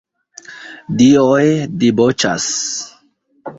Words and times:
Dioj 1.01 1.45
diboĉas. 1.85 2.51